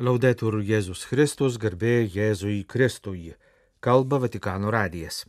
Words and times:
Laudetur 0.00 0.54
Jėzus 0.64 1.02
Kristus, 1.04 1.58
garbė 1.60 2.06
Jėzui 2.08 2.62
Kristui. 2.64 3.34
Kalba 3.84 4.16
Vatikano 4.22 4.70
radijas. 4.72 5.26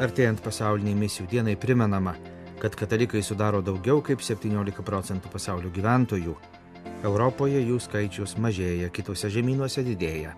Artėjant 0.00 0.40
pasauliniai 0.40 0.96
misijų 0.96 1.26
dienai 1.34 1.58
primenama, 1.60 2.14
kad 2.62 2.78
katalikai 2.80 3.20
sudaro 3.20 3.60
daugiau 3.60 4.00
kaip 4.00 4.24
17 4.24 4.80
procentų 4.80 5.28
pasaulio 5.34 5.68
gyventojų. 5.74 6.32
Europoje 7.04 7.60
jų 7.60 7.76
skaičius 7.76 8.38
mažėja, 8.40 8.88
kitose 8.88 9.28
žemynuose 9.28 9.84
didėja. 9.84 10.32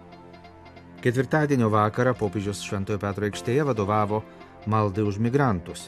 Ketvirtadienio 1.06 1.70
vakarą 1.70 2.16
popiežius 2.18 2.66
Šventojo 2.66 2.98
Petro 2.98 3.30
aikštėje 3.30 3.68
vadovavo 3.70 4.24
maldai 4.66 5.06
už 5.06 5.22
migrantus. 5.22 5.86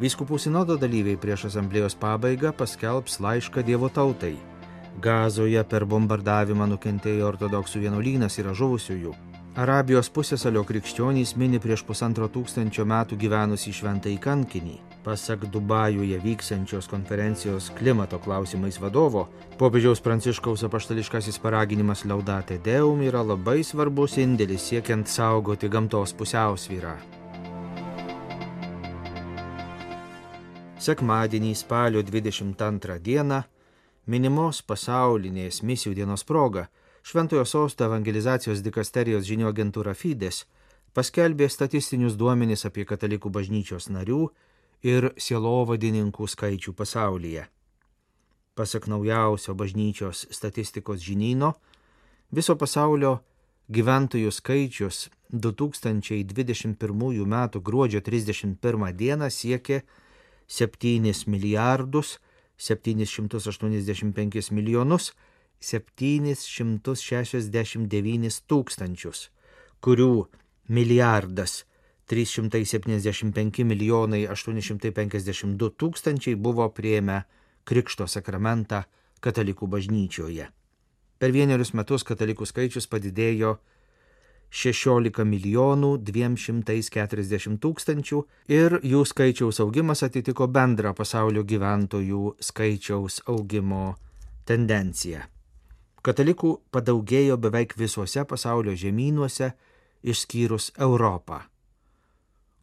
Vyskupų 0.00 0.38
sinodo 0.40 0.78
dalyviai 0.80 1.18
prieš 1.20 1.50
asamblėjos 1.50 1.98
pabaigą 2.00 2.54
paskelbs 2.56 3.20
laišką 3.20 3.64
Dievo 3.66 3.90
tautai. 3.92 4.36
Gazoje 5.00 5.62
per 5.68 5.84
bombardavimą 5.88 6.66
nukentėjo 6.72 7.28
ortodoksų 7.28 7.84
vienuolynas 7.84 8.38
yra 8.40 8.56
žuvusiųjų. 8.56 9.12
Arabijos 9.52 10.08
pusėsalio 10.08 10.62
krikščionys 10.64 11.34
mini 11.36 11.58
prieš 11.60 11.82
pusantro 11.84 12.24
tūkstančio 12.32 12.86
metų 12.88 13.18
gyvenusi 13.20 13.74
šventąjį 13.76 14.16
kankinį. 14.24 14.78
Pasak 15.04 15.44
Dubajuje 15.52 16.16
vyksiančios 16.24 16.88
konferencijos 16.88 17.68
klimato 17.76 18.16
klausimais 18.22 18.78
vadovo, 18.80 19.26
popiežiaus 19.60 20.00
pranciškaus 20.00 20.64
apaštališkasis 20.68 21.40
paraginimas 21.42 22.06
Laudate 22.08 22.60
Deum 22.64 23.02
yra 23.04 23.20
labai 23.20 23.60
svarbus 23.60 24.16
indėlis 24.22 24.70
siekiant 24.70 25.04
saugoti 25.04 25.68
gamtos 25.68 26.16
pusiausvyrą. 26.16 26.96
Sekmadienį 30.82 31.52
spalio 31.54 32.00
22 32.02 32.96
dieną 33.06 33.36
minimos 34.10 34.58
pasaulinės 34.66 35.60
misijų 35.62 35.92
dienos 35.94 36.24
proga 36.26 36.64
Šventojo 37.06 37.44
Sosto 37.46 37.86
evangelizacijos 37.86 38.64
dikasterijos 38.66 39.22
žinių 39.28 39.46
agentūra 39.52 39.94
Fides 39.94 40.40
paskelbė 40.98 41.46
statistinius 41.54 42.18
duomenis 42.18 42.66
apie 42.66 42.82
katalikų 42.82 43.30
bažnyčios 43.30 43.86
narių 43.94 44.24
ir 44.82 45.08
sielovadininkų 45.14 46.26
skaičių 46.34 46.74
pasaulyje. 46.74 47.46
Pasak 48.58 48.90
naujausio 48.90 49.54
bažnyčios 49.54 50.26
statistikos 50.34 50.98
žinyno, 51.06 51.54
viso 52.34 52.58
pasaulio 52.58 53.20
gyventojų 53.70 54.34
skaičius 54.34 55.04
2021 55.30 56.74
m. 57.22 57.42
gruodžio 57.70 58.02
31 58.02 58.96
d. 58.98 59.30
siekė 59.30 59.84
7 60.52 61.24
milijardus 61.32 62.18
785 62.58 64.50
milijonus 64.52 65.12
769 65.62 68.42
tūkstančius, 68.50 69.30
kurių 69.80 70.26
milijardas 70.68 71.64
375 72.10 73.64
milijonai 73.64 74.26
852 74.28 75.70
tūkstančiai 75.80 76.34
buvo 76.36 76.68
prieėmę 76.74 77.22
Krikšto 77.64 78.06
sakramentą 78.10 78.82
katalikų 79.22 79.66
bažnyčioje. 79.70 80.50
Per 81.22 81.30
vienerius 81.30 81.70
metus 81.78 82.02
katalikų 82.02 82.42
skaičius 82.50 82.90
padidėjo 82.90 83.62
16 84.52 85.24
milijonų 85.24 85.94
240 86.04 87.56
tūkstančių 87.62 88.18
ir 88.52 88.74
jų 88.84 89.00
skaičiaus 89.08 89.62
augimas 89.64 90.04
atitiko 90.04 90.44
bendrą 90.52 90.92
pasaulio 90.92 91.40
gyventojų 91.48 92.36
skaičiaus 92.36 93.24
augimo 93.32 93.96
tendenciją. 94.44 95.24
Katalikų 96.04 96.68
padaugėjo 96.74 97.38
beveik 97.40 97.72
visuose 97.78 98.26
pasaulio 98.28 98.74
žemynuose, 98.76 99.54
išskyrus 100.02 100.72
Europą, 100.76 101.40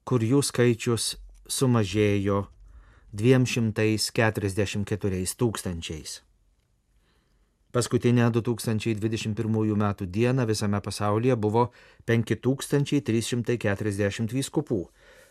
kur 0.05 0.21
jų 0.21 0.43
skaičius 0.45 1.15
sumažėjo 1.49 2.45
244 3.17 5.25
tūkstančiais. 5.39 6.28
Paskutinę 7.71 8.31
2021 8.31 9.81
m. 9.81 9.93
dieną 10.01 10.45
visame 10.45 10.81
pasaulyje 10.81 11.35
buvo 11.35 11.69
5340 12.05 14.33
vyskupų. 14.33 14.87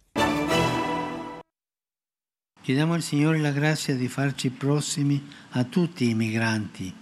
Chiediamo 2.62 2.94
al 2.94 3.02
Signore 3.02 3.40
la 3.40 3.52
grazia 3.52 3.96
di 3.96 4.08
farci 4.08 4.50
prossimi 4.50 5.24
a 5.52 5.64
tutti 5.64 6.09
i 6.09 6.14
migranti 6.14 6.94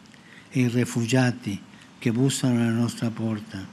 e 0.52 0.60
i 0.60 0.68
rifugiati 0.68 1.60
che 1.98 2.12
bussano 2.12 2.62
alla 2.62 2.72
nostra 2.72 3.10
porta. 3.10 3.66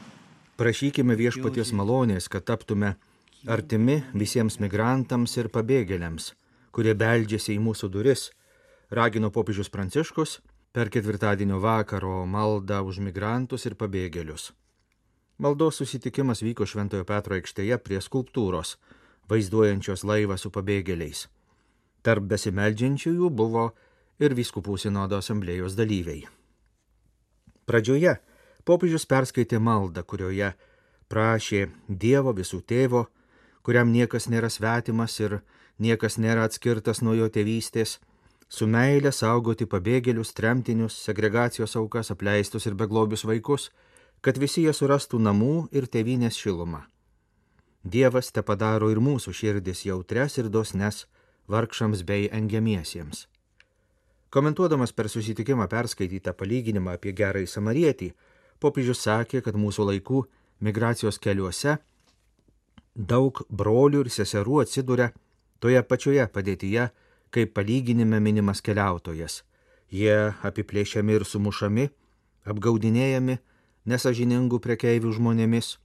Prašykime 0.57 1.17
viešpaties 1.19 1.73
malonės, 1.77 2.31
kad 2.33 2.47
taptume 2.49 2.95
artimi 3.47 4.03
visiems 4.15 4.59
migrantams 4.63 5.35
ir 5.37 5.49
pabėgėliams, 5.51 6.33
kurie 6.71 6.95
beldžiasi 6.95 7.57
į 7.57 7.63
mūsų 7.63 7.89
duris, 7.91 8.31
ragino 8.91 9.31
popiežius 9.35 9.71
Pranciškus 9.73 10.39
per 10.73 10.91
ketvirtadienio 10.93 11.59
vakaro 11.61 12.23
maldą 12.27 12.83
už 12.87 13.01
migrantus 13.03 13.67
ir 13.67 13.75
pabėgėlius. 13.75 14.53
Maldos 15.43 15.81
susitikimas 15.81 16.43
vyko 16.43 16.67
Šventojo 16.69 17.05
Petro 17.05 17.35
aikštėje 17.35 17.79
prie 17.83 17.99
skulptūros, 18.01 18.77
vaizduojančios 19.29 20.05
laivą 20.07 20.37
su 20.39 20.53
pabėgėliais. 20.55 21.27
Tarp 22.03 22.29
besimeldžiančiųjų 22.31 23.31
buvo 23.31 23.73
ir 24.23 24.35
viskupų 24.39 24.77
sinodo 24.79 25.19
asamblėjos 25.19 25.75
dalyviai. 25.75 26.29
Pradžioje 27.67 28.21
popiežius 28.65 29.07
perskaitė 29.07 29.59
maldą, 29.59 30.05
kurioje 30.07 30.53
prašė 31.11 31.69
Dievo 31.89 32.35
visų 32.37 32.63
tėvo, 32.63 33.07
kuriam 33.63 33.93
niekas 33.93 34.29
nėra 34.29 34.51
svetimas 34.51 35.19
ir 35.21 35.41
niekas 35.79 36.19
nėra 36.19 36.47
atskirtas 36.49 37.03
nuo 37.03 37.15
jo 37.19 37.29
tėvystės, 37.33 37.99
su 38.49 38.67
meilė 38.67 39.13
saugoti 39.13 39.67
pabėgėlius, 39.67 40.35
tremtinius, 40.37 40.99
segregacijos 41.07 41.77
aukas, 41.81 42.11
apleistus 42.15 42.67
ir 42.67 42.75
beglobius 42.75 43.25
vaikus, 43.25 43.71
kad 44.21 44.39
visi 44.39 44.67
jie 44.67 44.75
surastų 44.77 45.19
namų 45.19 45.69
ir 45.73 45.89
tėvynės 45.91 46.39
šilumą. 46.39 46.85
Dievas 47.83 48.31
te 48.31 48.43
padaro 48.47 48.93
ir 48.93 49.01
mūsų 49.03 49.33
širdis 49.35 49.87
jautres 49.89 50.39
ir 50.39 50.51
dosnes 50.53 51.07
vargšams 51.51 52.05
bei 52.07 52.29
engiamiesiems. 52.31 53.27
Komentuodamas 54.33 54.93
per 54.97 55.11
susitikimą 55.13 55.67
perskaitytą 55.69 56.33
palyginimą 56.39 56.95
apie 56.97 57.13
gerąjį 57.13 57.49
samarietį, 57.51 58.13
popiežius 58.63 59.03
sakė, 59.05 59.43
kad 59.45 59.59
mūsų 59.59 59.89
laikų 59.91 60.23
migracijos 60.63 61.19
keliuose 61.19 61.75
daug 62.95 63.43
brolių 63.49 64.05
ir 64.05 64.11
seserų 64.13 64.63
atsiduria 64.63 65.13
toje 65.61 65.83
pačioje 65.83 66.27
padėtyje, 66.29 66.91
kaip 67.33 67.55
palyginime 67.57 68.21
minimas 68.21 68.61
keliautojas. 68.61 69.43
Jie 69.93 70.33
apiplėšiami 70.45 71.17
ir 71.17 71.25
sumušami, 71.29 71.89
apgaudinėjami, 72.49 73.39
nesažiningų 73.89 74.61
prekeivių 74.65 75.13
žmonėmis, 75.19 75.77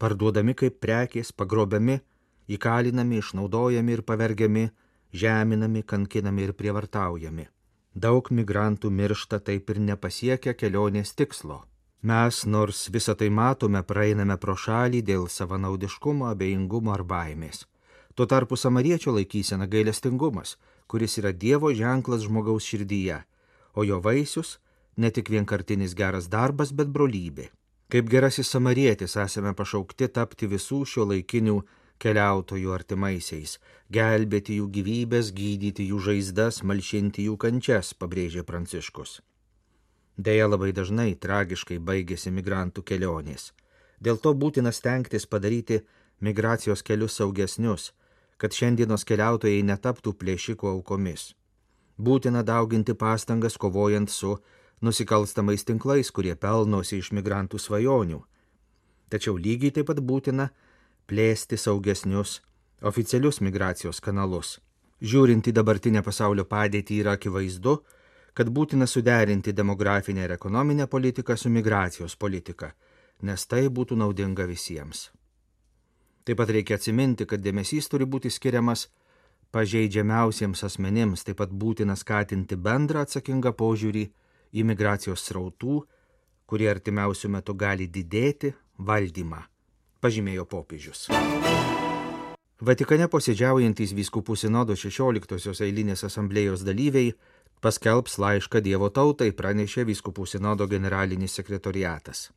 parduodami 0.00 0.54
kaip 0.56 0.80
prekės, 0.80 1.32
pagrobiami, 1.32 2.00
įkalinami, 2.48 3.20
išnaudojami 3.20 3.96
ir 3.96 4.02
pavergiami, 4.02 4.68
žeminami, 5.12 5.82
kankinami 5.82 6.48
ir 6.48 6.54
prievartaujami. 6.56 7.48
Daug 7.94 8.30
migrantų 8.30 8.90
miršta 8.90 9.40
taip 9.42 9.70
ir 9.70 9.80
nepasiekia 9.82 10.54
kelionės 10.54 11.14
tikslo. 11.18 11.64
Mes, 12.02 12.44
nors 12.46 12.88
visą 12.88 13.12
tai 13.14 13.28
matome, 13.28 13.82
praeiname 13.84 14.38
pro 14.40 14.54
šalį 14.56 15.02
dėl 15.04 15.26
savanaudiškumo, 15.28 16.30
abejingumo 16.32 16.94
ar 16.94 17.04
baimės. 17.04 17.66
Tuo 18.16 18.24
tarpu 18.26 18.56
samariečio 18.56 19.12
laikysena 19.12 19.68
gailestingumas, 19.68 20.56
kuris 20.88 21.18
yra 21.20 21.34
Dievo 21.36 21.74
ženklas 21.76 22.24
žmogaus 22.24 22.64
širdyje, 22.64 23.20
o 23.76 23.84
jo 23.84 24.00
vaisius 24.00 24.56
ne 24.96 25.10
tik 25.10 25.28
vienkartinis 25.28 25.94
geras 25.94 26.28
darbas, 26.32 26.72
bet 26.72 26.88
brolybė. 26.88 27.50
Kaip 27.92 28.08
gerasis 28.08 28.48
samarietis 28.48 29.18
esame 29.20 29.52
pašaukti 29.52 30.08
tapti 30.08 30.48
visų 30.48 30.84
šio 30.88 31.04
laikinių 31.12 31.60
keliautojų 32.00 32.72
artimaisiais, 32.72 33.58
gelbėti 33.92 34.56
jų 34.56 34.70
gyvybės, 34.76 35.34
gydyti 35.36 35.90
jų 35.92 36.00
žaizdas, 36.08 36.62
malšinti 36.64 37.28
jų 37.28 37.36
kančias, 37.36 37.92
pabrėžė 37.92 38.46
Pranciškus. 38.48 39.20
Deja 40.26 40.46
labai 40.50 40.72
dažnai 40.76 41.14
tragiškai 41.24 41.78
baigėsi 41.88 42.30
migrantų 42.38 42.82
kelionės. 42.88 43.52
Dėl 44.04 44.18
to 44.24 44.34
būtina 44.42 44.72
stengtis 44.76 45.24
padaryti 45.32 45.78
migracijos 46.20 46.82
kelius 46.84 47.16
saugesnius, 47.20 47.92
kad 48.36 48.52
šiandienos 48.52 49.06
keliautojai 49.08 49.62
netaptų 49.70 50.12
plėšiko 50.20 50.72
aukomis. 50.74 51.30
Būtina 51.96 52.42
dauginti 52.44 52.92
pastangas 53.04 53.56
kovojant 53.62 54.12
su 54.12 54.34
nusikalstamais 54.84 55.64
tinklais, 55.64 56.10
kurie 56.10 56.34
pelnosi 56.36 57.00
iš 57.00 57.12
migrantų 57.16 57.60
svajonių. 57.60 58.20
Tačiau 59.12 59.40
lygiai 59.40 59.72
taip 59.76 59.88
pat 59.88 60.02
būtina 60.10 60.50
plėsti 61.08 61.56
saugesnius 61.60 62.40
oficialius 62.92 63.40
migracijos 63.40 64.00
kanalus. 64.04 64.58
Žiūrint 65.00 65.48
į 65.48 65.56
dabartinę 65.56 66.04
pasaulio 66.04 66.44
padėtį 66.44 67.00
yra 67.04 67.16
akivaizdu, 67.16 67.78
kad 68.40 68.48
būtina 68.56 68.86
suderinti 68.88 69.52
demografinę 69.52 70.22
ir 70.24 70.32
ekonominę 70.32 70.86
politiką 70.88 71.34
su 71.36 71.50
migracijos 71.52 72.14
politika, 72.16 72.70
nes 73.28 73.42
tai 73.44 73.66
būtų 73.68 73.98
naudinga 74.00 74.46
visiems. 74.48 75.10
Taip 76.24 76.38
pat 76.40 76.52
reikia 76.56 76.78
atsiminti, 76.80 77.26
kad 77.28 77.42
dėmesys 77.44 77.90
turi 77.92 78.06
būti 78.08 78.32
skiriamas 78.32 78.86
pažeidžiamiausiems 79.52 80.64
asmenims, 80.64 81.26
taip 81.26 81.36
pat 81.42 81.52
būtina 81.52 81.98
skatinti 82.00 82.56
bendrą 82.56 83.04
atsakingą 83.04 83.52
požiūrį 83.60 84.06
į 84.56 84.64
migracijos 84.72 85.26
srautų, 85.28 85.82
kurie 86.48 86.70
artimiausių 86.72 87.34
metų 87.36 87.56
gali 87.60 87.90
didėti, 87.92 88.54
valdymą, 88.78 89.42
pažymėjo 90.00 90.48
popiežius. 90.48 91.10
Vatikane 92.60 93.06
posėdžiaujantys 93.08 93.92
vyskupų 93.96 94.34
sinodo 94.36 94.74
16-osios 94.76 95.60
eilinės 95.64 96.04
asamblėjos 96.08 96.64
dalyviai 96.64 97.14
paskelbs 97.60 98.16
laišką 98.18 98.60
Dievo 98.64 98.88
tautai, 98.88 99.30
pranešė 99.36 99.84
vyskupų 99.88 100.26
sinodo 100.26 100.66
generalinis 100.68 101.34
sekretoriatas. 101.36 102.30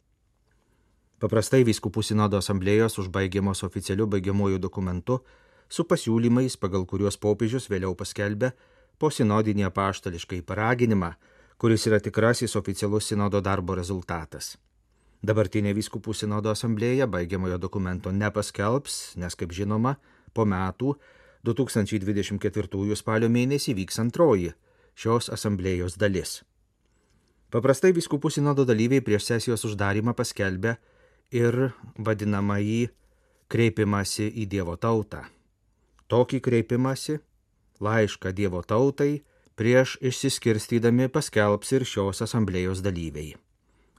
Paprastai 1.24 1.64
vyskupų 1.64 2.04
sinodo 2.04 2.40
asamblėjos 2.42 3.00
užbaigiamos 3.00 3.64
oficialiu 3.64 4.08
baigiamuoju 4.12 4.60
dokumentu 4.60 5.22
su 5.70 5.86
pasiūlymais, 5.88 6.58
pagal 6.60 6.84
kuriuos 6.86 7.16
popiežius 7.16 7.70
vėliau 7.72 7.96
paskelbė 7.96 8.52
po 9.00 9.08
sinodinį 9.08 9.70
apaštališkai 9.70 10.42
paraginimą, 10.44 11.14
kuris 11.58 11.88
yra 11.88 12.02
tikrasis 12.04 12.58
oficialus 12.60 13.08
sinodo 13.08 13.40
darbo 13.40 13.78
rezultatas. 13.80 14.58
Dabartinė 15.24 15.72
vyskupų 15.78 16.12
sinodo 16.12 16.52
asamblėja 16.52 17.08
baigiamojo 17.08 17.56
dokumento 17.56 18.12
nepaskelbs, 18.12 19.16
nes, 19.16 19.40
kaip 19.40 19.56
žinoma, 19.56 19.96
po 20.36 20.44
metų 20.44 20.98
2024 21.48 23.00
spalio 23.00 23.32
mėnesį 23.32 23.78
vyks 23.80 24.04
antroji 24.04 24.52
šios 24.96 25.30
asamblėjos 25.34 25.98
dalis. 26.00 26.42
Paprastai 27.54 27.94
vyskupų 27.94 28.32
sinodo 28.34 28.66
dalyviai 28.66 29.04
prieš 29.06 29.28
sesijos 29.30 29.66
uždarimą 29.68 30.16
paskelbė 30.18 30.78
ir 31.34 31.58
vadinamąjį 32.02 32.88
kreipimąsi 33.54 34.32
į 34.42 34.48
Dievo 34.50 34.74
tautą. 34.78 35.22
Tokį 36.10 36.40
kreipimąsi, 36.46 37.20
laišką 37.82 38.34
Dievo 38.34 38.64
tautai, 38.66 39.22
prieš 39.56 40.00
išsiskirstydami 40.02 41.10
paskelbs 41.14 41.76
ir 41.78 41.86
šios 41.86 42.24
asamblėjos 42.26 42.82
dalyviai. 42.86 43.36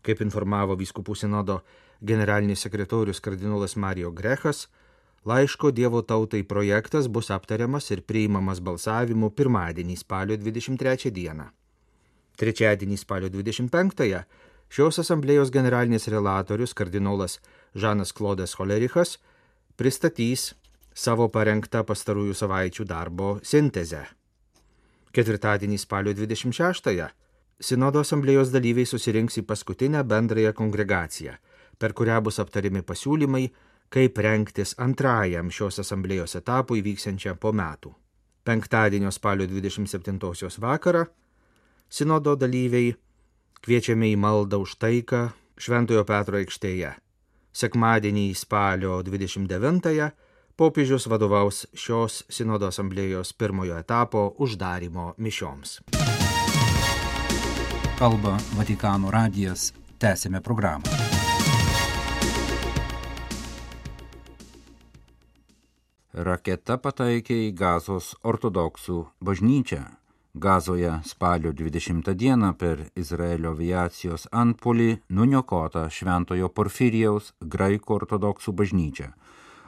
Kaip 0.05 0.20
informavo 0.20 0.75
vyskupų 0.76 1.14
sinodo 1.17 1.61
generalinis 2.02 2.67
sekretorius 2.67 3.23
kardinolas 3.23 3.76
Mario 3.76 4.11
Grechas, 4.11 4.67
laiško 5.25 5.71
Dievo 5.71 6.03
tautai 6.03 6.43
projektas 6.43 7.09
bus 7.09 7.31
aptariamas 7.31 7.91
ir 7.91 8.03
priimamas 8.03 8.61
balsavimu 8.61 9.31
pirmadienį 9.31 9.97
spalio 9.97 10.37
23 10.37 11.11
dieną. 11.11 11.47
Trečiadienį 12.37 12.99
spalio 12.99 13.31
25-ąją 13.32 14.25
šios 14.75 14.99
asamblėjos 15.05 15.53
generalinis 15.55 16.09
relatorius 16.12 16.75
kardinolas 16.75 17.38
Žanas 17.75 18.12
Klodas 18.12 18.56
Holerichas 18.59 19.19
pristatys 19.76 20.53
savo 20.94 21.29
parengtą 21.29 21.85
pastarųjų 21.87 22.35
savaičių 22.38 22.87
darbo 22.87 23.38
sintezę. 23.43 24.05
Ketvirtadienį 25.15 25.79
spalio 25.79 26.15
26-ąją 26.15 27.11
Sinodo 27.62 28.00
asamblėjos 28.03 28.50
dalyviai 28.50 28.85
susirinks 28.85 29.38
į 29.38 29.44
paskutinę 29.47 30.00
bendrąją 30.05 30.50
kongregaciją, 30.59 31.37
per 31.79 31.94
kurią 31.94 32.19
bus 32.27 32.41
aptarimi 32.43 32.82
pasiūlymai, 32.82 33.44
kaip 33.94 34.19
renktis 34.19 34.75
antrajam 34.82 35.52
šios 35.55 35.79
asamblėjos 35.85 36.35
etapui 36.41 36.82
vyksiančiam 36.82 37.38
po 37.38 37.52
metų. 37.55 37.93
Penktadienio 38.44 39.12
spalio 39.14 39.46
27 39.46 40.19
vakarą 40.61 41.05
Sinodo 41.88 42.35
dalyviai 42.35 42.94
kviečiami 43.62 44.11
į 44.12 44.19
maldą 44.19 44.58
už 44.64 44.76
taiką 44.82 45.29
Šventojo 45.56 46.02
Petro 46.05 46.41
aikštėje. 46.41 46.91
Sekmadienį 47.55 48.26
spalio 48.35 48.99
29-ąją 49.06 50.11
popiežius 50.58 51.06
vadovaus 51.06 51.62
šios 51.70 52.25
Sinodo 52.29 52.67
asamblėjos 52.75 53.32
pirmojo 53.38 53.79
etapo 53.79 54.26
uždarimo 54.43 55.14
mišioms. 55.19 55.79
Kalba 57.94 58.38
Vatikano 58.58 59.14
radijas. 59.14 59.70
Tęsime 59.99 60.41
programą. 60.43 61.14
Raketa 66.15 66.77
pataikė 66.79 67.35
į 67.49 67.55
Gazos 67.59 68.13
ortodoksų 68.23 69.01
bažnyčią. 69.19 69.81
Gazoje 70.39 70.93
spalio 71.03 71.51
20 71.51 72.15
dieną 72.15 72.53
per 72.55 72.85
Izraelio 72.94 73.51
aviacijos 73.51 74.29
antpolį 74.31 75.01
nuniokota 75.11 75.89
Šventojo 75.91 76.53
Porfirijaus 76.55 77.33
graikų 77.43 77.97
ortodoksų 77.97 78.55
bažnyčia. 78.55 79.09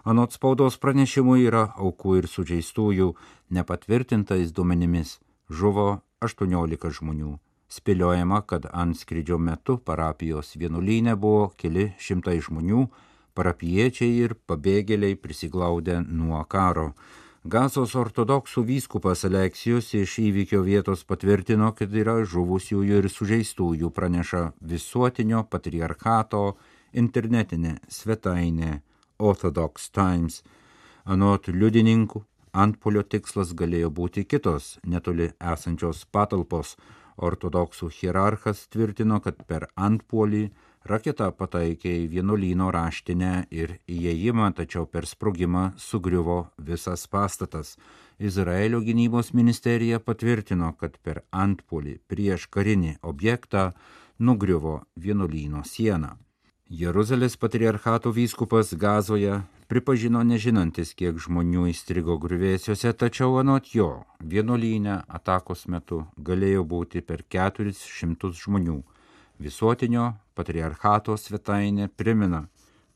Anot 0.07 0.38
spaudos 0.38 0.79
pranešimų 0.79 1.35
yra 1.49 1.65
aukų 1.75 2.21
ir 2.21 2.31
sužeistųjų, 2.31 3.09
nepatvirtintais 3.50 4.55
duomenimis 4.55 5.19
žuvo 5.50 5.99
18 6.23 6.95
žmonių. 7.00 7.33
Spėliojama, 7.67 8.45
kad 8.47 8.71
ant 8.71 8.95
skrydžio 8.95 9.43
metu 9.43 9.81
parapijos 9.83 10.55
vienuolynė 10.55 11.19
buvo 11.19 11.50
keli 11.59 11.91
šimtai 11.99 12.38
žmonių, 12.38 12.87
parapiečiai 13.37 14.16
ir 14.25 14.35
pabėgėliai 14.49 15.21
prisiglaudę 15.21 16.00
nuo 16.09 16.43
karo. 16.49 16.93
Gazos 17.47 17.93
ortodoksų 17.95 18.64
vyskupas 18.66 19.21
Aleksijus 19.28 19.93
iš 19.95 20.16
įvykio 20.19 20.64
vietos 20.66 21.05
patvirtino, 21.07 21.69
kad 21.78 21.93
yra 21.95 22.16
žuvusiųjų 22.26 22.97
ir 22.99 23.07
sužeistųjų 23.07 23.93
praneša 23.95 24.40
visuotinio 24.73 25.45
patriarchato 25.52 26.57
internetinė 26.90 27.76
svetainė 27.87 28.81
Orthodox 29.19 29.93
Times. 29.95 30.40
Anot 31.07 31.47
liudininkų, 31.47 32.25
antpolio 32.50 33.05
tikslas 33.07 33.55
galėjo 33.55 33.93
būti 33.95 34.26
kitos 34.26 34.81
netoli 34.83 35.31
esančios 35.38 36.02
patalpos. 36.11 36.75
Ortodoksų 37.16 37.88
hierarchas 37.99 38.66
tvirtino, 38.73 39.20
kad 39.25 39.40
per 39.49 39.68
antpuolį 39.76 40.50
Raketa 40.87 41.32
pataikė 41.35 41.90
į 42.04 42.11
vienuolyno 42.12 42.68
raštinę 42.70 43.49
ir 43.50 43.73
įėjimą, 43.90 44.52
tačiau 44.54 44.85
per 44.87 45.08
sprogimą 45.11 45.73
sugriuvo 45.82 46.44
visas 46.62 47.08
pastatas. 47.11 47.73
Izraelio 48.23 48.78
gynybos 48.87 49.32
ministerija 49.35 49.99
patvirtino, 49.99 50.70
kad 50.78 50.94
per 51.02 51.25
antpolį 51.35 51.96
prieš 52.06 52.46
karinį 52.54 53.00
objektą 53.02 53.73
nugriuvo 54.18 54.85
vienuolyno 54.94 55.64
siena. 55.66 56.14
Jeruzalės 56.70 57.35
patriarchato 57.37 58.14
vyskupas 58.14 58.70
Gazoje 58.78 59.40
pripažino 59.66 60.23
nežinantis, 60.26 60.92
kiek 60.99 61.18
žmonių 61.23 61.68
įstrigo 61.73 62.18
grįvėsiuose, 62.23 62.92
tačiau 62.92 63.38
anot 63.40 63.73
jo 63.75 63.90
vienuolynė 64.20 65.00
atakos 65.18 65.66
metu 65.73 66.04
galėjo 66.18 66.66
būti 66.75 67.02
per 67.02 67.25
400 67.37 68.35
žmonių 68.42 68.82
Visuotinio 69.38 70.14
patriarchato 70.35 71.16
svetainė 71.20 71.90
primena, 71.92 72.46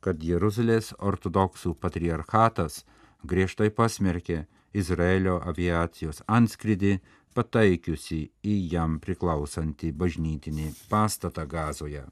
kad 0.00 0.22
Jeruzalės 0.24 0.94
ortodoksų 0.96 1.74
patriarchatas 1.76 2.84
griežtai 3.28 3.68
pasmerkė 3.76 4.46
Izraelio 4.72 5.36
aviacijos 5.52 6.22
anskridį, 6.38 6.94
pataikiusi 7.36 8.22
į 8.42 8.56
jam 8.72 8.96
priklausantį 9.04 9.92
bažnytinį 9.92 10.72
pastatą 10.88 11.44
gazoje. 11.46 12.06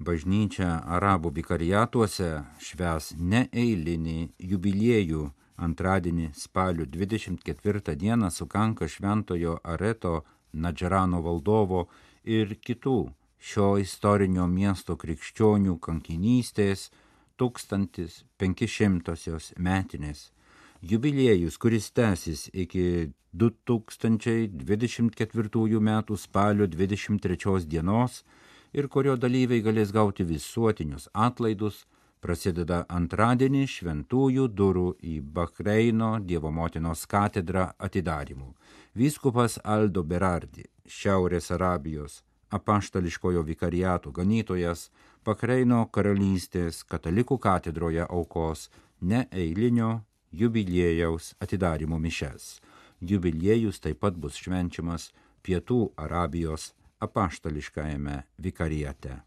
Bažnyčia 0.00 0.80
arabų 0.96 1.28
vikariatuose 1.36 2.48
šves 2.56 3.12
neeilinį 3.20 4.32
jubiliejų. 4.52 5.28
Antradienį 5.60 6.32
spalio 6.40 6.88
24 6.88 7.92
dieną 8.00 8.32
sukanka 8.32 8.88
šventojo 8.88 9.60
Areto 9.60 10.24
Nadžerano 10.56 11.20
valdovo 11.20 11.92
ir 12.24 12.56
kitų 12.64 13.12
šio 13.36 13.76
istorinio 13.82 14.46
miesto 14.48 14.96
krikščionių 14.96 15.76
kankinystės 15.84 16.88
1500 17.36 19.60
metinės. 19.60 20.32
Jubiliejus, 20.80 21.60
kuris 21.60 21.92
tęsis 21.92 22.48
iki 22.56 23.12
2024 23.36 25.76
m. 25.76 26.16
spalio 26.16 26.64
23 26.66 27.68
dienos 27.68 28.24
ir 28.72 28.88
kurio 28.88 29.16
dalyviai 29.16 29.62
galės 29.64 29.92
gauti 29.92 30.24
visuotinius 30.24 31.08
atlaidus, 31.14 31.84
prasideda 32.20 32.84
antradienį 32.88 33.66
šventųjų 33.74 34.48
durų 34.52 34.88
į 35.02 35.20
Bahreino 35.36 36.18
Dievo 36.20 36.50
motinos 36.52 37.06
katedrą 37.06 37.70
atidarimu. 37.78 38.54
Vyskupas 38.94 39.58
Aldo 39.64 40.02
Berardi, 40.02 40.66
Šiaurės 40.86 41.50
Arabijos 41.54 42.20
apaštališkojo 42.50 43.42
vikariato 43.42 44.10
ganytojas, 44.10 44.90
Bahreino 45.24 45.84
karalystės 45.92 46.82
katalikų 46.88 47.36
katedroje 47.38 48.06
aukos 48.08 48.68
neeilinio 49.00 50.00
jubiliejaus 50.32 51.34
atidarimo 51.40 51.98
mišes. 51.98 52.60
Jubiliejus 53.00 53.80
taip 53.80 54.00
pat 54.00 54.16
bus 54.16 54.38
švenčiamas 54.40 55.10
Pietų 55.44 55.92
Arabijos 55.96 56.72
apaštališkajame 57.00 58.22
vikariate. 58.38 59.20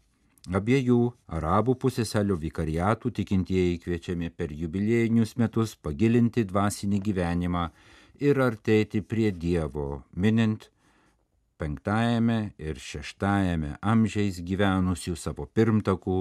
Abiejų 0.44 0.98
arabų 1.32 1.74
pusėsalio 1.80 2.36
vikariatų 2.36 3.14
tikintieji 3.18 3.78
kviečiami 3.80 4.28
per 4.28 4.52
jubiliejinius 4.52 5.38
metus 5.40 5.72
pagilinti 5.74 6.44
dvasinį 6.44 7.00
gyvenimą 7.00 7.64
ir 8.20 8.40
artėti 8.44 9.00
prie 9.00 9.30
Dievo, 9.32 10.04
minint 10.12 10.68
penktajame 11.56 12.52
ir 12.60 12.76
šeštajame 12.76 13.78
amžiais 13.80 14.42
gyvenusių 14.44 15.16
savo 15.16 15.46
pirmtakų, 15.46 16.18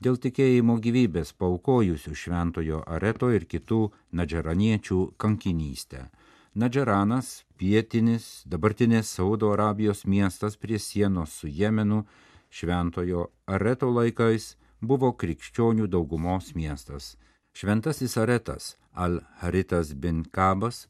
dėl 0.00 0.16
tikėjimo 0.20 0.78
gyvybės 0.80 1.32
paukojusių 1.36 2.14
šventojo 2.16 2.82
areto 2.96 3.30
ir 3.32 3.44
kitų 3.44 3.90
nadžeraniečių 4.16 5.00
kankinystę. 5.20 6.08
Nadžeranas, 6.56 7.45
pietinis, 7.58 8.42
dabartinės 8.46 9.06
Saudo 9.16 9.52
Arabijos 9.54 10.04
miestas 10.06 10.56
prie 10.56 10.78
sienos 10.78 11.30
su 11.40 11.48
Jemenu, 11.48 12.06
šventojo 12.50 13.30
Areto 13.46 13.90
laikais 13.90 14.56
buvo 14.80 15.12
krikščionių 15.12 15.86
daugumos 15.88 16.54
miestas. 16.54 17.16
Šventasis 17.56 18.16
Aretas 18.20 18.76
Al-Haritas 18.92 19.94
bin 19.94 20.24
Kabas 20.24 20.88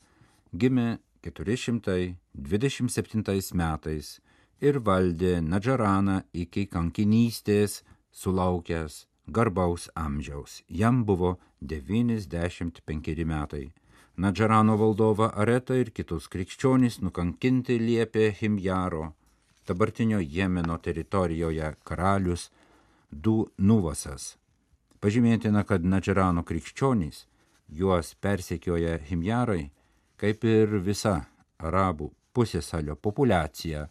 gimė 0.55 0.99
427 1.27 3.55
metais 3.55 4.21
ir 4.61 4.79
valdė 4.79 5.41
Nadžaraną 5.43 6.23
iki 6.33 6.67
kankinystės 6.71 7.83
sulaukęs 8.13 9.07
garbaus 9.27 9.91
amžiaus. 9.95 10.63
Jam 10.69 11.05
buvo 11.05 11.39
95 11.61 13.25
metai. 13.25 13.73
Nadžarano 14.17 14.79
valdovą 14.81 15.29
Aretą 15.43 15.75
ir 15.77 15.91
kitus 15.93 16.25
krikščionys 16.33 17.03
nukankinti 17.05 17.75
liepė 17.77 18.31
Himjaro, 18.39 19.11
dabartinio 19.69 20.23
Jemeno 20.25 20.79
teritorijoje 20.81 21.75
karalius 21.85 22.47
Du 23.11 23.51
Nuvasas. 23.59 24.39
Pažymėtina, 25.05 25.67
kad 25.69 25.85
Nadžarano 25.85 26.47
krikščionys 26.49 27.27
juos 27.69 28.15
persekioja 28.15 28.97
Himjarai, 29.11 29.69
kaip 30.17 30.49
ir 30.49 30.79
visa 30.81 31.19
arabų 31.61 32.09
pusėsalio 32.33 32.97
populiacija 32.97 33.85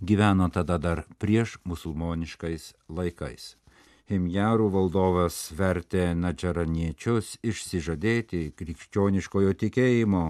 gyveno 0.00 0.48
tada 0.48 0.78
dar 0.78 1.04
prieš 1.20 1.58
musulmoniškais 1.64 2.72
laikais. 2.88 3.56
Himjarų 4.06 4.68
valdovas 4.70 5.36
vertė 5.58 6.12
nadžaraniečius 6.14 7.32
išsižadėti 7.42 8.52
krikščioniškojo 8.54 9.54
tikėjimo, 9.58 10.20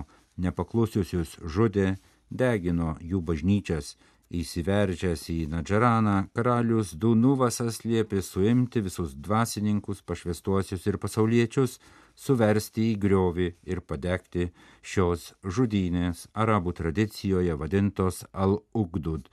nepaklusiusius 0.41 1.35
žudė, 1.45 1.91
degino 2.31 2.95
jų 3.05 3.21
bažnyčias, 3.21 3.91
įsiveržęs 4.33 5.27
į 5.29 5.37
Nadžaraną, 5.53 6.17
karalius 6.33 6.95
Dunuvasas 6.97 7.83
liepė 7.85 8.23
suimti 8.25 8.81
visus 8.81 9.13
dvasininkus, 9.13 10.01
pašvestuosius 10.09 10.89
ir 10.89 10.97
pasauliečius, 11.03 11.77
suversti 12.17 12.95
į 12.95 12.99
griovį 13.05 13.51
ir 13.69 13.85
padegti 13.85 14.49
šios 14.81 15.35
žudynės 15.45 16.31
arabų 16.33 16.73
tradicijoje 16.81 17.61
vadintos 17.61 18.25
Al-Ugdud 18.33 19.29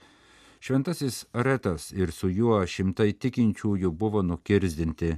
Šventasis 0.64 1.26
Aretas 1.32 1.92
ir 1.92 2.12
su 2.16 2.28
juo 2.32 2.62
šimtai 2.74 3.12
tikinčiųjų 3.20 3.90
buvo 4.00 4.22
nukirzdinti 4.24 5.10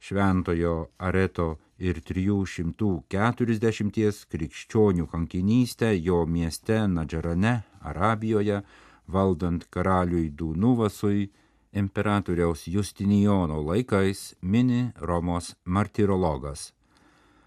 šventojo 0.00 0.88
Areto 1.08 1.48
ir 1.76 2.00
340 2.10 4.24
krikščionių 4.32 5.04
kankinystę 5.12 5.90
jo 5.98 6.24
mieste 6.24 6.78
Nadžarane, 6.94 7.54
Arabijoje, 7.92 8.58
valdant 9.04 9.68
karaliui 9.68 10.32
Dūnuvasui, 10.32 11.28
imperatoriaus 11.76 12.64
Justinijono 12.64 13.60
laikais 13.60 14.32
mini 14.40 14.96
Romos 14.96 15.52
martirologas. 15.64 16.79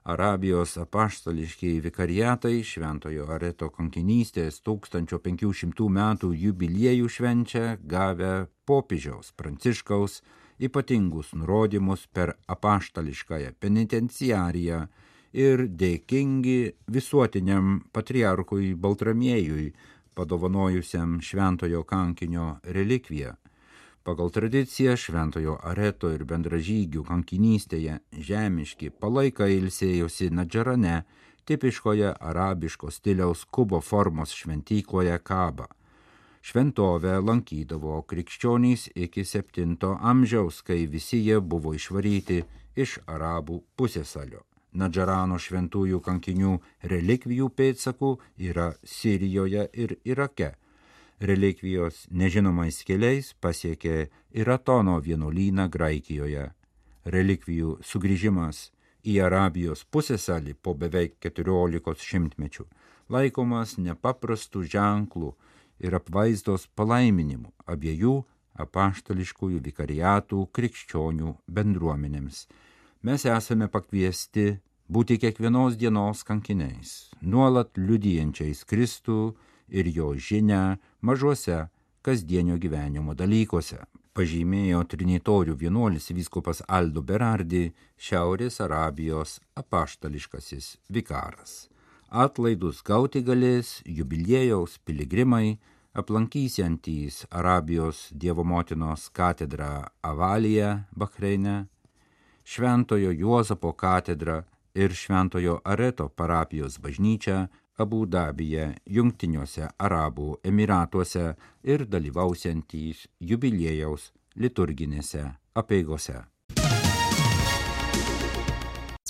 Arabijos 0.04 0.78
apaštališkiai 0.78 1.80
vikariatai 1.80 2.58
Šventojo 2.68 3.24
Areto 3.32 3.70
kankinystės 3.72 4.58
1500 4.68 5.86
metų 5.98 6.32
jubiliejų 6.36 7.08
švenčia 7.08 7.78
gavę 7.80 8.34
popiežiaus 8.68 9.32
Pranciškaus 9.40 10.18
ypatingus 10.60 11.32
nurodymus 11.40 12.04
per 12.12 12.34
apaštališkąją 12.52 13.54
penitenciariją 13.64 14.82
ir 15.46 15.66
dėkingi 15.72 16.60
visuotiniam 16.92 17.80
patriarkui 17.96 18.74
Baltramiejui, 18.76 19.72
padovanojusiam 20.20 21.22
šventojo 21.24 21.88
kankinio 21.88 22.58
relikviją 22.76 23.38
Pagal 24.04 24.30
tradiciją 24.36 24.98
šventojo 25.00 25.54
areto 25.64 26.10
ir 26.12 26.26
bendražygių 26.28 27.06
kankinystėje 27.08 27.94
žemiški 28.30 28.90
palaikai 29.00 29.54
ilsėjosi 29.56 30.26
Nadžarane, 30.40 30.96
tipiškoje 31.48 32.10
arabiško 32.30 32.92
stiliaus 32.92 33.46
kubo 33.46 33.80
formos 33.80 34.34
šventykloje 34.36 35.16
Kaba. 35.24 35.70
Šventovę 36.44 37.14
lankydavo 37.24 38.02
krikščionys 38.12 38.90
iki 39.06 39.24
7 39.24 39.78
amžiaus, 40.12 40.60
kai 40.68 40.84
visi 40.96 41.22
jie 41.24 41.40
buvo 41.40 41.72
išvaryti 41.74 42.42
iš 42.76 42.98
arabų 43.08 43.62
pusėsalio. 43.80 44.44
Nadžarano 44.74 45.40
šventųjų 45.40 46.02
kankinių 46.04 46.58
relikvijų 46.92 47.48
pėdsakų 47.56 48.12
yra 48.50 48.68
Sirijoje 48.84 49.70
ir 49.86 49.96
Irake 50.04 50.52
relikvijos 51.24 52.04
nežinomais 52.12 52.84
keliais 52.88 53.32
pasiekė 53.42 53.96
ir 54.36 54.50
Atono 54.52 55.00
vienuolyną 55.00 55.70
Graikijoje. 55.72 56.50
Relikvijų 57.06 57.78
sugrįžimas 57.84 58.70
į 59.04 59.20
Arabijos 59.26 59.84
pusėsalį 59.92 60.56
po 60.62 60.74
beveik 60.80 61.18
14 61.24 62.04
šimtmečių 62.10 62.68
laikomas 63.12 63.78
nepaprastų 63.78 64.64
ženklų 64.76 65.34
ir 65.84 65.96
apvaizdos 65.98 66.68
palaiminimu 66.76 67.52
abiejų 67.68 68.20
apaštališkųjų 68.64 69.60
vikariatų 69.66 70.46
krikščionių 70.54 71.34
bendruomenėms. 71.50 72.46
Mes 73.04 73.26
esame 73.26 73.68
pakviesti 73.68 74.60
būti 74.88 75.18
kiekvienos 75.20 75.76
dienos 75.80 76.24
kankiniais, 76.24 77.12
nuolat 77.22 77.74
liudijančiais 77.78 78.64
Kristų 78.70 79.34
ir 79.74 79.90
jo 79.90 80.14
žinę 80.16 80.78
mažuose 81.04 81.68
kasdienio 82.02 82.58
gyvenimo 82.58 83.14
dalykuose. 83.16 83.84
Pažymėjo 84.14 84.84
Trinitorių 84.92 85.56
vienuolis 85.58 86.12
vyskupas 86.14 86.62
Aldo 86.68 87.02
Berardi, 87.02 87.72
Šiaurės 87.98 88.60
Arabijos 88.62 89.40
apaštališkasis 89.58 90.76
vikaras. 90.94 91.68
Atlaidus 92.14 92.84
gauti 92.86 93.24
galės 93.26 93.80
jubiliejaus 93.90 94.78
piligrimai, 94.86 95.58
aplankysiantys 95.98 97.24
Arabijos 97.32 98.06
Dievo 98.14 98.46
motinos 98.46 99.10
katedrą 99.10 99.88
Avalyje, 100.06 100.84
Bahreine, 100.94 101.66
Šventojo 102.46 103.12
Juozapo 103.12 103.74
katedrą 103.74 104.44
ir 104.76 104.94
Šventojo 104.94 105.60
Areto 105.66 106.10
parapijos 106.10 106.78
bažnyčią 106.78 107.48
Abu 107.78 108.06
Dabyje, 108.06 108.68
Jungtiniuose 108.86 109.70
Arabų 109.82 110.36
Emiratuose 110.46 111.34
ir 111.66 111.86
dalyvausiantys 111.90 113.08
jubiliejaus 113.20 114.12
liturginėse 114.38 115.24
apeigose. 115.58 116.20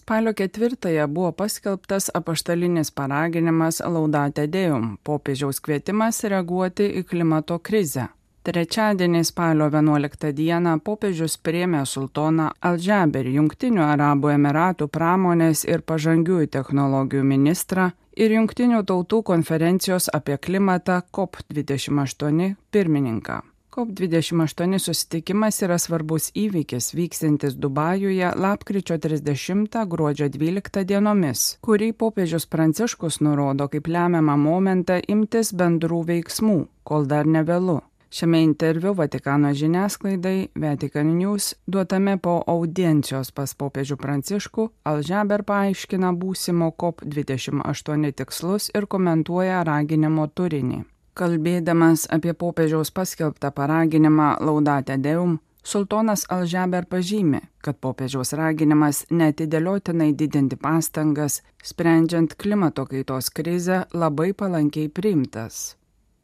Spalio 0.03 0.33
ketvirtąją 0.35 1.07
buvo 1.07 1.31
paskelbtas 1.31 2.09
apaštalinis 2.13 2.91
paraginimas 2.91 3.79
Laudate 3.79 4.47
Deum, 4.47 4.97
popiežiaus 5.03 5.59
kvietimas 5.63 6.23
reaguoti 6.23 6.89
į 6.99 7.03
klimato 7.07 7.59
krizę. 7.59 8.09
Trečiadienį 8.43 9.21
spalio 9.23 9.69
11 9.71 10.31
dieną 10.35 10.73
popiežius 10.83 11.37
priemė 11.39 11.85
sultoną 11.87 12.49
Aldžaberį, 12.59 13.37
Junktinių 13.39 13.83
Arabų 13.87 14.33
Emiratų 14.33 14.89
pramonės 14.91 15.63
ir 15.63 15.83
pažangiųjų 15.87 16.49
technologijų 16.51 17.23
ministrą 17.23 17.91
ir 18.17 18.35
Junktinių 18.37 18.83
tautų 18.87 19.23
konferencijos 19.27 20.09
apie 20.13 20.37
klimatą 20.37 21.01
COP28 21.13 22.53
pirmininką. 22.71 23.41
COP28 23.73 24.77
susitikimas 24.77 25.57
yra 25.65 25.79
svarbus 25.81 26.27
įvykis 26.37 26.91
vykstantis 26.93 27.55
Dubajuje 27.57 28.29
lapkričio 28.37 28.99
30 29.01 29.79
gruodžio 29.89 30.27
12 30.29 30.83
dienomis, 30.91 31.45
kurį 31.65 31.89
popiežius 31.97 32.45
Pranciškus 32.45 33.17
nurodo 33.25 33.65
kaip 33.73 33.89
lemiamą 33.89 34.37
momentą 34.37 34.99
imtis 35.09 35.55
bendrų 35.57 36.03
veiksmų, 36.11 36.59
kol 36.85 37.09
dar 37.09 37.25
nevėlu. 37.25 37.79
Šiame 38.13 38.43
interviu 38.43 38.93
Vatikano 38.93 39.53
žiniasklaidai 39.53 40.47
Vatican 40.55 41.07
News 41.17 41.55
duotame 41.65 42.13
po 42.21 42.35
audiencijos 42.47 43.31
pas 43.33 43.55
popiežių 43.57 43.97
Pranciškų 44.03 44.67
Alžeber 44.91 45.41
paaiškina 45.49 46.11
būsimo 46.21 46.67
COP28 46.77 48.13
tikslus 48.21 48.69
ir 48.77 48.85
komentuoja 48.85 49.63
raginimo 49.65 50.27
turinį. 50.29 50.83
Kalbėdamas 51.17 52.05
apie 52.13 52.37
popiežiaus 52.37 52.93
paskelbtą 52.93 53.49
paraginimą 53.49 54.29
Laudate 54.45 55.01
Deum, 55.01 55.39
sultonas 55.63 56.29
Alžeber 56.29 56.85
pažymi, 56.85 57.41
kad 57.65 57.81
popiežiaus 57.81 58.37
raginimas 58.37 59.07
netidėliotinai 59.09 60.13
didinti 60.13 60.61
pastangas, 60.61 61.41
sprendžiant 61.65 62.37
klimato 62.37 62.85
kaitos 62.85 63.33
krizę, 63.33 63.87
labai 63.89 64.35
palankiai 64.37 64.93
priimtas. 64.93 65.71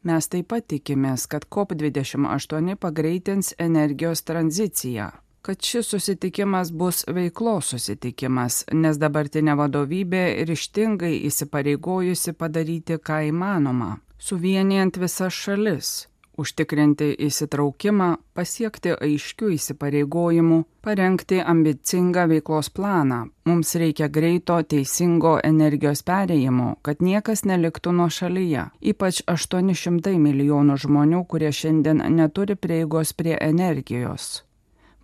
Mes 0.08 0.28
taip 0.32 0.48
pat 0.54 0.68
tikimės, 0.72 1.26
kad 1.28 1.48
COP28 1.52 2.78
pagreitins 2.80 3.54
energijos 3.60 4.24
tranziciją, 4.24 5.10
kad 5.44 5.60
šis 5.60 5.92
susitikimas 5.92 6.72
bus 6.72 7.04
veiklos 7.08 7.74
susitikimas, 7.74 8.64
nes 8.74 9.00
dabartinė 9.00 9.58
vadovybė 9.60 10.24
ryštingai 10.48 11.18
įsipareigojusi 11.32 12.36
padaryti 12.40 13.00
ką 13.00 13.26
įmanoma 13.34 13.98
suvienijant 14.20 14.98
visas 15.00 15.34
šalis, 15.34 16.09
užtikrinti 16.42 17.12
įsitraukimą, 17.28 18.10
pasiekti 18.38 18.96
aiškių 18.96 19.52
įsipareigojimų, 19.56 20.60
parengti 20.86 21.40
ambicingą 21.44 22.26
veiklos 22.32 22.72
planą. 22.74 23.22
Mums 23.50 23.76
reikia 23.82 24.08
greito, 24.08 24.58
teisingo 24.64 25.38
energijos 25.44 26.04
perėjimo, 26.08 26.76
kad 26.82 27.04
niekas 27.04 27.46
neliktų 27.50 27.96
nuo 28.02 28.10
šalyje, 28.10 28.70
ypač 28.94 29.24
800 29.28 30.18
milijonų 30.18 30.78
žmonių, 30.86 31.24
kurie 31.28 31.52
šiandien 31.52 32.06
neturi 32.16 32.56
prieigos 32.56 33.14
prie 33.14 33.36
energijos. 33.42 34.44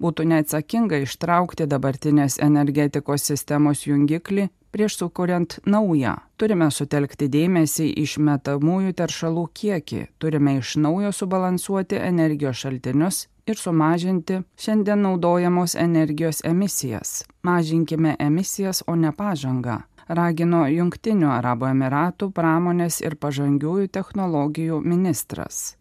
Būtų 0.01 0.25
neatsakinga 0.27 0.99
ištraukti 1.05 1.67
dabartinės 1.71 2.35
energetikos 2.43 3.29
sistemos 3.29 3.85
jungiklį 3.87 4.49
prieš 4.75 4.97
sukuriant 4.99 5.59
naują. 5.65 6.17
Turime 6.35 6.67
sutelkti 6.67 7.29
dėmesį 7.31 7.85
iš 8.01 8.17
metamųjų 8.19 8.91
teršalų 8.99 9.45
kiekį, 9.55 10.01
turime 10.19 10.57
iš 10.59 10.75
naujo 10.83 11.13
subalansuoti 11.15 12.01
energijos 12.03 12.59
šaltinius 12.65 13.21
ir 13.47 13.55
sumažinti 13.55 14.41
šiandien 14.59 14.99
naudojamos 15.07 15.77
energijos 15.79 16.43
emisijas. 16.43 17.21
Mažinkime 17.47 18.17
emisijas, 18.19 18.83
o 18.87 18.95
ne 18.99 19.15
pažangą 19.15 19.79
ragino 20.07 20.65
Junktinių 20.69 21.31
Arabų 21.39 21.71
Emiratų 21.71 22.29
pramonės 22.35 22.99
ir 23.01 23.15
pažangiųjų 23.15 23.89
technologijų 23.95 24.83
ministras 24.83 25.77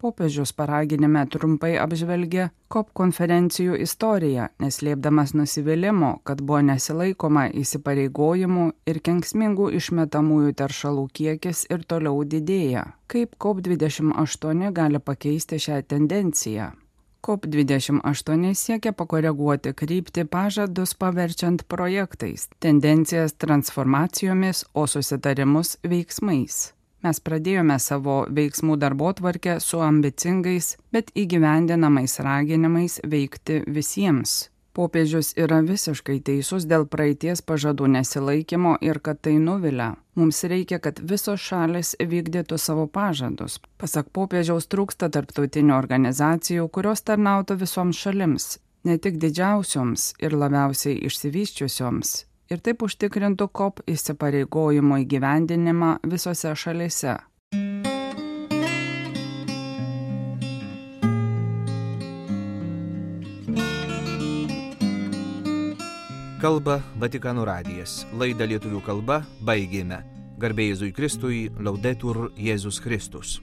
popiežius 0.00 0.52
paraginime 0.56 1.22
trumpai 1.30 1.74
apžvelgė 1.82 2.48
COP 2.72 2.90
konferencijų 2.96 3.76
istoriją, 3.84 4.48
neslėpdamas 4.62 5.34
nusivylimų, 5.36 6.10
kad 6.24 6.42
buvo 6.42 6.62
nesilaikoma 6.72 7.46
įsipareigojimų 7.62 8.66
ir 8.90 9.00
kenksmingų 9.06 9.70
išmetamųjų 9.80 10.56
teršalų 10.62 11.08
kiekis 11.20 11.66
ir 11.70 11.84
toliau 11.84 12.24
didėja. 12.24 12.86
Kaip 13.10 13.36
COP28 13.42 14.70
gali 14.76 15.02
pakeisti 15.04 15.60
šią 15.60 15.82
tendenciją? 15.94 16.72
COP28 17.20 18.54
siekia 18.56 18.92
pakoreguoti 18.96 19.74
kryptį 19.76 20.24
pažadus 20.32 20.94
paverčiant 20.96 21.66
projektais, 21.68 22.48
tendencijas 22.64 23.36
transformacijomis, 23.36 24.64
o 24.74 24.86
susitarimus 24.88 25.76
veiksmais. 25.84 26.70
Mes 27.00 27.20
pradėjome 27.24 27.78
savo 27.80 28.26
veiksmų 28.28 28.76
darbo 28.76 29.08
tvarkę 29.16 29.56
su 29.64 29.80
ambicingais, 29.80 30.74
bet 30.92 31.08
įgyvendinamais 31.16 32.18
raginimais 32.20 33.00
veikti 33.08 33.62
visiems. 33.66 34.50
Popiežius 34.76 35.32
yra 35.40 35.62
visiškai 35.66 36.20
teisus 36.22 36.66
dėl 36.70 36.84
praeities 36.86 37.42
pažadų 37.42 37.88
nesilaikymo 37.96 38.76
ir 38.86 39.00
kad 39.02 39.18
tai 39.24 39.34
nuvilia. 39.42 39.96
Mums 40.14 40.44
reikia, 40.44 40.78
kad 40.78 41.00
visos 41.00 41.40
šalis 41.42 41.96
vykdytų 41.98 42.58
savo 42.60 42.86
pažadus. 42.86 43.58
Pasak 43.80 44.12
popiežiaus 44.14 44.68
trūksta 44.70 45.08
tarptautinių 45.10 45.74
organizacijų, 45.74 46.68
kurios 46.68 47.02
tarnautų 47.02 47.58
visoms 47.64 47.98
šalims, 47.98 48.58
ne 48.84 48.98
tik 48.98 49.18
didžiausioms 49.22 50.12
ir 50.22 50.36
labiausiai 50.36 51.00
išsivyščiusioms, 51.08 52.14
ir 52.50 52.60
taip 52.66 52.82
užtikrintų 52.82 53.46
COP 53.54 53.82
įsipareigojimo 53.90 54.98
įgyvendinimą 55.04 55.90
visose 56.10 56.54
šalise. 56.58 57.16
Kalba 66.40 66.78
Vatikanų 66.96 67.44
radijas. 67.44 68.00
Laidą 68.16 68.48
lietuvių 68.48 68.80
kalba 68.82 69.20
baigėme. 69.44 70.00
Garbėjai 70.40 70.72
Jėzui 70.72 70.94
Kristui, 70.96 71.40
laudetur 71.60 72.30
Jėzus 72.40 72.80
Kristus. 72.80 73.36